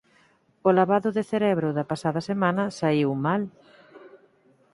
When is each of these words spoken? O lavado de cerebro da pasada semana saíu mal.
O 0.67 0.69
lavado 0.79 1.09
de 1.17 1.23
cerebro 1.31 1.67
da 1.77 1.87
pasada 1.91 2.21
semana 2.29 2.63
saíu 2.79 3.11
mal. 3.25 3.41